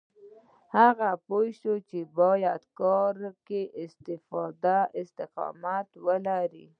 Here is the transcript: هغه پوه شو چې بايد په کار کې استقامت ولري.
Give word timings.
هغه 0.77 1.09
پوه 1.25 1.47
شو 1.59 1.75
چې 1.89 1.99
بايد 2.17 2.61
په 2.67 2.73
کار 2.79 3.15
کې 3.47 3.61
استقامت 5.01 5.87
ولري. 6.05 6.65